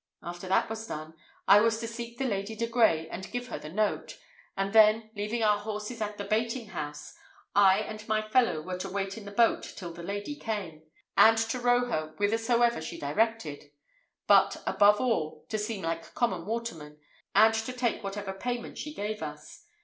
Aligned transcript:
After 0.23 0.47
that 0.47 0.67
was 0.67 0.87
done, 0.87 1.13
I 1.47 1.61
was 1.61 1.79
to 1.79 1.87
seek 1.87 2.17
the 2.17 2.25
Lady 2.25 2.55
de 2.55 2.65
Grey, 2.65 3.07
and 3.09 3.31
give 3.31 3.49
her 3.49 3.59
the 3.59 3.69
note; 3.69 4.17
and 4.57 4.73
then, 4.73 5.11
leaving 5.15 5.43
our 5.43 5.59
horses 5.59 6.01
at 6.01 6.17
the 6.17 6.23
baiting 6.23 6.69
house, 6.69 7.15
I 7.55 7.81
and 7.81 8.07
my 8.07 8.23
fellow 8.27 8.63
were 8.63 8.79
to 8.79 8.89
wait 8.89 9.15
in 9.15 9.25
the 9.25 9.31
boat 9.31 9.61
till 9.61 9.93
the 9.93 10.01
lady 10.01 10.35
came, 10.35 10.81
and 11.15 11.37
to 11.37 11.59
row 11.59 11.85
her 11.85 12.15
whithersoever 12.17 12.81
she 12.81 12.99
directed; 12.99 13.65
but, 14.25 14.63
above 14.65 14.99
all, 14.99 15.45
to 15.49 15.59
seem 15.59 15.83
like 15.83 16.15
common 16.15 16.47
watermen, 16.47 16.97
and 17.35 17.53
to 17.53 17.71
take 17.71 18.03
whatever 18.03 18.33
payment 18.33 18.79
she 18.79 18.95
gave 18.95 19.21
us. 19.21 19.67